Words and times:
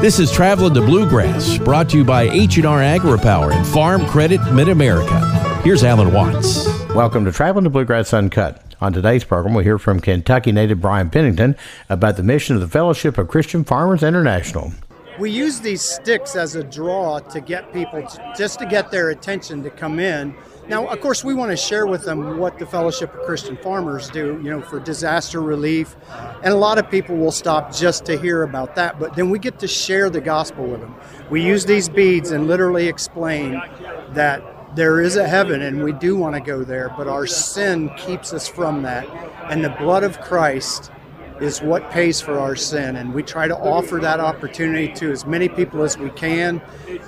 This 0.00 0.20
is 0.20 0.30
Traveling 0.30 0.74
to 0.74 0.80
Bluegrass, 0.80 1.58
brought 1.58 1.88
to 1.90 1.96
you 1.96 2.04
by 2.04 2.28
H&R 2.28 2.78
AgriPower 2.78 3.52
and 3.52 3.66
Farm 3.66 4.06
Credit 4.06 4.40
Mid-America. 4.52 5.60
Here's 5.64 5.82
Alan 5.82 6.12
Watts. 6.12 6.68
Welcome 6.94 7.24
to 7.24 7.32
Traveling 7.32 7.64
to 7.64 7.70
Bluegrass 7.70 8.14
Uncut. 8.14 8.62
On 8.80 8.92
today's 8.92 9.24
program, 9.24 9.54
we'll 9.54 9.64
hear 9.64 9.76
from 9.76 9.98
Kentucky 9.98 10.52
native 10.52 10.80
Brian 10.80 11.10
Pennington 11.10 11.56
about 11.88 12.16
the 12.16 12.22
mission 12.22 12.54
of 12.54 12.62
the 12.62 12.68
Fellowship 12.68 13.18
of 13.18 13.26
Christian 13.26 13.64
Farmers 13.64 14.04
International. 14.04 14.72
We 15.18 15.32
use 15.32 15.58
these 15.58 15.82
sticks 15.82 16.36
as 16.36 16.54
a 16.54 16.62
draw 16.62 17.18
to 17.18 17.40
get 17.40 17.72
people, 17.72 18.06
to, 18.06 18.34
just 18.38 18.60
to 18.60 18.66
get 18.66 18.92
their 18.92 19.10
attention 19.10 19.64
to 19.64 19.70
come 19.70 19.98
in 19.98 20.32
now, 20.68 20.86
of 20.86 21.00
course, 21.00 21.24
we 21.24 21.32
want 21.32 21.50
to 21.50 21.56
share 21.56 21.86
with 21.86 22.04
them 22.04 22.38
what 22.38 22.58
the 22.58 22.66
Fellowship 22.66 23.14
of 23.14 23.24
Christian 23.24 23.56
Farmers 23.56 24.10
do, 24.10 24.38
you 24.42 24.50
know, 24.50 24.60
for 24.60 24.78
disaster 24.78 25.40
relief. 25.40 25.96
And 26.42 26.52
a 26.52 26.56
lot 26.56 26.76
of 26.76 26.90
people 26.90 27.16
will 27.16 27.32
stop 27.32 27.74
just 27.74 28.04
to 28.06 28.18
hear 28.18 28.42
about 28.42 28.74
that, 28.74 28.98
but 28.98 29.16
then 29.16 29.30
we 29.30 29.38
get 29.38 29.58
to 29.60 29.68
share 29.68 30.10
the 30.10 30.20
gospel 30.20 30.66
with 30.66 30.80
them. 30.80 30.94
We 31.30 31.42
use 31.42 31.64
these 31.64 31.88
beads 31.88 32.32
and 32.32 32.46
literally 32.46 32.86
explain 32.86 33.60
that 34.10 34.76
there 34.76 35.00
is 35.00 35.16
a 35.16 35.26
heaven 35.26 35.62
and 35.62 35.82
we 35.82 35.92
do 35.92 36.16
want 36.16 36.34
to 36.34 36.40
go 36.40 36.62
there, 36.64 36.92
but 36.96 37.08
our 37.08 37.26
sin 37.26 37.90
keeps 37.96 38.34
us 38.34 38.46
from 38.46 38.82
that. 38.82 39.08
And 39.50 39.64
the 39.64 39.70
blood 39.70 40.04
of 40.04 40.20
Christ 40.20 40.90
is 41.40 41.60
what 41.62 41.90
pays 41.90 42.20
for 42.20 42.38
our 42.38 42.56
sin. 42.56 42.96
And 42.96 43.14
we 43.14 43.22
try 43.22 43.48
to 43.48 43.56
offer 43.56 43.98
that 43.98 44.20
opportunity 44.20 44.92
to 44.94 45.10
as 45.10 45.26
many 45.26 45.48
people 45.48 45.82
as 45.82 45.96
we 45.96 46.10
can. 46.10 46.60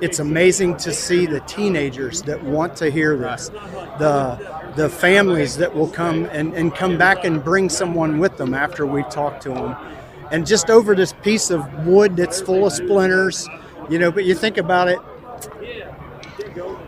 It's 0.00 0.18
amazing 0.18 0.76
to 0.78 0.92
see 0.92 1.26
the 1.26 1.40
teenagers 1.40 2.22
that 2.22 2.42
want 2.42 2.76
to 2.76 2.90
hear 2.90 3.16
this, 3.16 3.48
the, 3.98 4.72
the 4.76 4.88
families 4.88 5.56
that 5.56 5.74
will 5.74 5.88
come 5.88 6.26
and, 6.26 6.54
and 6.54 6.74
come 6.74 6.98
back 6.98 7.24
and 7.24 7.42
bring 7.42 7.68
someone 7.68 8.18
with 8.18 8.36
them 8.36 8.54
after 8.54 8.86
we 8.86 9.02
talk 9.04 9.40
to 9.40 9.50
them. 9.50 9.76
And 10.30 10.46
just 10.46 10.70
over 10.70 10.94
this 10.94 11.12
piece 11.12 11.50
of 11.50 11.86
wood 11.86 12.16
that's 12.16 12.40
full 12.40 12.66
of 12.66 12.72
splinters, 12.72 13.48
you 13.88 13.98
know, 13.98 14.10
but 14.10 14.24
you 14.24 14.34
think 14.34 14.58
about 14.58 14.88
it, 14.88 14.98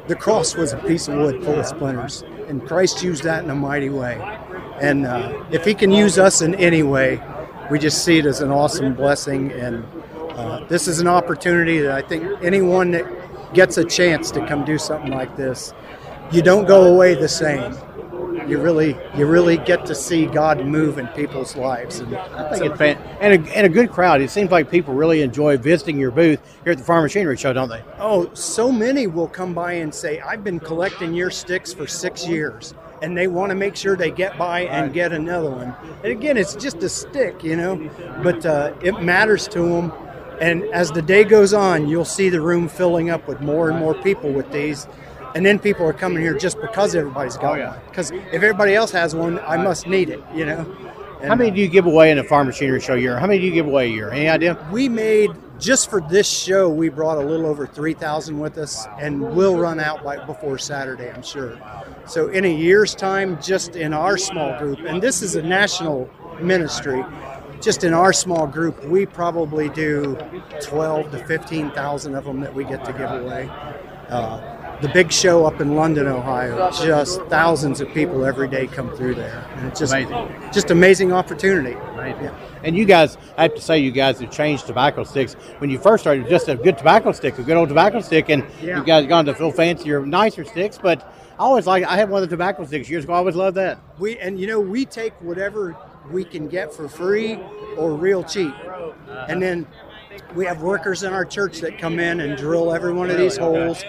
the 0.09 0.17
cross 0.17 0.57
was 0.57 0.73
a 0.73 0.79
piece 0.79 1.07
of 1.07 1.19
wood 1.19 1.45
full 1.45 1.61
of 1.61 1.67
splinters, 1.67 2.23
and 2.49 2.67
Christ 2.67 3.03
used 3.03 3.25
that 3.25 3.45
in 3.45 3.51
a 3.51 3.55
mighty 3.55 3.91
way. 3.91 4.17
And 4.81 5.07
uh, 5.07 5.45
if 5.51 5.65
He 5.65 5.75
can 5.75 5.91
use 5.91 6.19
us 6.19 6.43
in 6.43 6.55
any 6.57 6.83
way, 6.83 7.21
we 7.71 7.79
just 7.79 8.05
see 8.05 8.19
it 8.19 8.27
as 8.27 8.41
an 8.41 8.51
awesome 8.51 8.95
blessing. 8.95 9.53
And 9.53 9.85
uh, 10.31 10.65
this 10.67 10.89
is 10.89 11.01
an 11.01 11.09
opportunity 11.09 11.81
that 11.81 11.93
I 11.93 12.03
think 12.03 12.25
anyone 12.43 12.93
that 12.93 13.05
gets 13.55 13.77
a 13.79 13.85
chance 13.85 14.31
to 14.33 14.47
come 14.47 14.65
do 14.65 14.79
something 14.79 15.11
like 15.11 15.37
this, 15.37 15.73
you 16.31 16.43
don't 16.43 16.67
go 16.67 16.93
away 16.95 17.15
the 17.15 17.29
same. 17.29 17.75
You 18.47 18.59
really, 18.59 18.97
you 19.15 19.27
really 19.27 19.59
get 19.59 19.85
to 19.87 19.95
see 19.95 20.25
God 20.25 20.65
move 20.65 20.97
in 20.97 21.07
people's 21.09 21.55
lives, 21.55 21.99
and 21.99 22.17
I 22.17 22.51
think 22.51 22.65
it's 22.65 22.79
fan- 22.79 22.97
and 23.21 23.47
a, 23.47 23.55
and 23.57 23.67
a 23.67 23.69
good 23.69 23.91
crowd. 23.91 24.23
It 24.23 24.31
seems 24.31 24.51
like 24.51 24.71
people 24.71 24.95
really 24.95 25.21
enjoy 25.21 25.59
visiting 25.59 25.99
your 25.99 26.11
booth 26.11 26.41
here 26.65 26.73
at 26.73 26.79
the 26.79 26.85
Farm 26.85 27.03
Machinery 27.03 27.37
Show, 27.37 27.53
don't 27.53 27.69
they? 27.69 27.83
Oh, 27.99 28.33
so 28.33 28.73
many 28.73 29.07
will 29.07 29.29
come 29.29 29.53
by 29.53 29.75
and 29.75 29.95
say, 29.95 30.21
"I've 30.21 30.45
been 30.45 30.61
collecting 30.61 31.13
your 31.13 31.31
sticks 31.31 31.75
for 31.75 31.87
six 31.87 32.27
years." 32.27 32.75
And 33.03 33.17
they 33.17 33.27
want 33.27 33.51
to 33.51 33.55
make 33.55 33.77
sure 33.77 33.97
they 33.97 34.11
get 34.11 34.37
by 34.39 34.61
and 34.61 34.93
get 34.93 35.13
another 35.13 35.51
one. 35.51 35.75
And 36.03 36.13
again, 36.13 36.37
it's 36.37 36.55
just 36.55 36.83
a 36.83 36.89
stick, 36.89 37.43
you 37.43 37.57
know, 37.57 37.91
but 38.23 38.45
uh, 38.45 38.73
it 38.83 39.01
matters 39.03 39.49
to 39.49 39.61
them. 39.61 39.93
And 40.41 40.65
as 40.65 40.91
the 40.93 41.03
day 41.03 41.25
goes 41.25 41.53
on, 41.53 41.89
you'll 41.89 42.05
see 42.05 42.29
the 42.29 42.41
room 42.41 42.69
filling 42.69 43.11
up 43.11 43.27
with 43.27 43.41
more 43.41 43.71
and 43.71 43.79
more 43.79 43.95
people 43.95 44.33
with 44.33 44.51
these. 44.53 44.87
And 45.35 45.45
then 45.45 45.59
people 45.59 45.87
are 45.87 45.93
coming 45.93 46.23
here 46.23 46.37
just 46.37 46.61
because 46.61 46.95
everybody's 46.95 47.37
got 47.37 47.61
oh, 47.61 47.71
one. 47.71 47.81
Because 47.89 48.11
if 48.11 48.35
everybody 48.35 48.75
else 48.75 48.91
has 48.93 49.15
one, 49.15 49.39
I 49.41 49.57
must 49.57 49.87
need 49.87 50.11
it, 50.11 50.23
you 50.35 50.47
know. 50.47 50.61
And, 51.21 51.29
How 51.29 51.35
many 51.35 51.51
do 51.51 51.61
you 51.61 51.69
give 51.69 51.87
away 51.87 52.11
in 52.11 52.19
a 52.19 52.25
farm 52.25 52.47
machinery 52.47 52.81
show 52.81 52.95
year? 52.95 53.19
How 53.19 53.27
many 53.27 53.41
do 53.41 53.47
you 53.47 53.53
give 53.53 53.67
away 53.67 53.89
a 53.89 53.91
year? 53.91 54.11
Any 54.11 54.29
idea? 54.29 54.57
We 54.71 54.89
made 54.89 55.31
just 55.59 55.91
for 55.91 56.01
this 56.01 56.29
show, 56.29 56.69
we 56.69 56.89
brought 56.89 57.19
a 57.19 57.27
little 57.27 57.47
over 57.47 57.67
3,000 57.67 58.39
with 58.39 58.59
us, 58.59 58.87
and 58.99 59.35
we'll 59.35 59.59
run 59.59 59.81
out 59.81 60.05
by 60.05 60.25
before 60.25 60.59
Saturday, 60.59 61.11
I'm 61.11 61.23
sure. 61.23 61.59
So, 62.07 62.29
in 62.29 62.45
a 62.45 62.53
year's 62.53 62.95
time, 62.95 63.41
just 63.43 63.77
in 63.77 63.93
our 63.93 64.17
small 64.17 64.59
group, 64.59 64.79
and 64.81 65.03
this 65.03 65.23
is 65.23 65.35
a 65.35 65.43
national 65.43 66.09
ministry, 66.41 67.05
just 67.61 67.83
in 67.83 67.93
our 67.93 68.13
small 68.13 68.47
group, 68.47 68.85
we 68.85 69.05
probably 69.05 69.69
do 69.71 70.17
12 70.63 71.11
to 71.11 71.25
15,000 71.25 72.15
of 72.15 72.25
them 72.25 72.41
that 72.41 72.55
we 72.55 72.65
get 72.65 72.85
to 72.85 72.93
give 72.93 73.11
away. 73.11 73.51
Uh, 74.09 74.58
the 74.81 74.89
big 74.89 75.13
show 75.13 75.45
up 75.45 75.61
in 75.61 75.75
London, 75.75 76.07
Ohio. 76.07 76.71
Just 76.71 77.21
thousands 77.23 77.81
of 77.81 77.93
people 77.93 78.25
every 78.25 78.49
day 78.49 78.67
come 78.67 78.91
through 78.97 79.15
there, 79.15 79.45
and 79.57 79.69
it's 79.69 79.81
just 79.81 79.93
amazing. 79.93 80.51
just 80.53 80.71
amazing 80.71 81.13
opportunity. 81.13 81.73
Yeah. 81.73 82.35
And 82.63 82.77
you 82.77 82.85
guys, 82.85 83.17
I 83.37 83.43
have 83.43 83.55
to 83.55 83.61
say, 83.61 83.79
you 83.79 83.91
guys 83.91 84.21
have 84.21 84.31
changed 84.31 84.67
tobacco 84.67 85.05
sticks. 85.05 85.35
When 85.59 85.71
you 85.71 85.79
first 85.79 86.03
started, 86.03 86.29
just 86.29 86.49
a 86.49 86.57
good 86.57 86.79
tobacco 86.79 87.13
stick, 87.13 87.39
a 87.39 87.43
good 87.43 87.57
old 87.57 87.69
tobacco 87.69 88.01
stick, 88.01 88.29
and 88.29 88.45
yeah. 88.63 88.79
you 88.79 88.85
guys 88.85 89.07
gone 89.07 89.25
to 89.27 89.35
full 89.35 89.53
fancier, 89.53 90.05
nicer 90.05 90.45
sticks. 90.45 90.79
But 90.81 91.03
I 91.39 91.43
always 91.43 91.67
like, 91.67 91.85
I 91.85 91.97
had 91.97 92.11
one 92.11 92.23
of 92.23 92.29
the 92.29 92.35
tobacco 92.35 92.65
sticks 92.65 92.89
years 92.89 93.05
ago. 93.05 93.13
I 93.13 93.17
always 93.17 93.37
loved 93.37 93.57
that. 93.57 93.79
We 93.99 94.19
and 94.19 94.39
you 94.41 94.47
know 94.47 94.61
we 94.61 94.85
take 94.85 95.13
whatever 95.21 95.77
we 96.11 96.25
can 96.25 96.49
get 96.49 96.73
for 96.73 96.89
free 96.89 97.39
or 97.77 97.95
real 97.95 98.25
cheap, 98.25 98.55
uh-huh. 98.55 99.27
and 99.29 99.43
then 99.43 99.67
we 100.35 100.45
have 100.45 100.63
workers 100.63 101.03
in 101.03 101.13
our 101.13 101.25
church 101.25 101.61
that 101.61 101.79
come 101.79 101.99
in 101.99 102.21
and 102.21 102.37
drill 102.37 102.73
every 102.73 102.93
one 102.93 103.11
of 103.11 103.17
these 103.17 103.37
holes, 103.37 103.85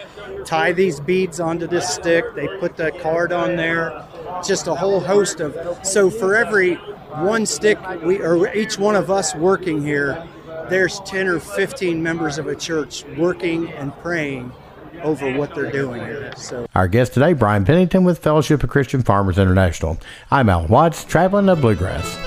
tie 0.46 0.72
these 0.72 1.00
beads 1.00 1.40
onto 1.40 1.68
this 1.68 1.88
stick. 1.94 2.26
They 2.36 2.48
put 2.60 2.78
the 2.78 2.92
card 3.02 3.32
on 3.32 3.56
there. 3.56 4.06
Just 4.46 4.68
a 4.68 4.76
whole 4.76 5.00
host 5.00 5.40
of. 5.40 5.86
So 5.86 6.10
for 6.10 6.36
every 6.36 6.76
one 6.76 7.46
stick, 7.46 7.78
we 8.04 8.20
or 8.20 8.54
each 8.54 8.78
one 8.78 8.96
of 8.96 9.10
us 9.10 9.36
working 9.36 9.82
here, 9.84 10.28
there's 10.70 11.00
10 11.02 11.28
or 11.28 11.40
15 11.40 12.02
members 12.02 12.38
of 12.38 12.48
a 12.48 12.56
church 12.56 13.04
working 13.18 13.70
and 13.72 13.94
praying 13.98 14.52
over 15.02 15.38
what 15.38 15.56
they're 15.56 15.72
doing 15.72 16.02
here. 16.02 16.32
So 16.38 16.68
our 16.76 16.88
guest 16.88 17.14
today, 17.14 17.34
Brian 17.34 17.66
Pennington 17.66 18.04
with 18.04 18.20
Fellowship 18.20 18.64
of 18.64 18.70
Christian 18.70 19.02
Farmers 19.02 19.38
International. 19.38 19.98
I'm 20.32 20.50
Al 20.50 20.68
Watts, 20.68 21.04
traveling 21.04 21.46
the 21.46 21.56
bluegrass. 21.56 22.18